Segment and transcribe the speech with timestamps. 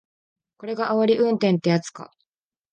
[0.57, 2.09] これがあおり運転ってやつか